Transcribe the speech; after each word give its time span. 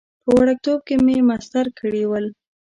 په 0.23 0.29
وړکتوب 0.39 0.79
کې 0.87 0.95
مې 1.05 1.17
مسطر 1.29 1.65
کړي 1.79 2.03
ول. 2.07 2.25